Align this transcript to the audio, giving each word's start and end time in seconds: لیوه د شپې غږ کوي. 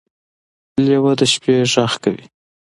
لیوه 0.85 1.13
د 1.19 1.21
شپې 1.33 1.55
غږ 1.71 1.93
کوي. 2.03 2.25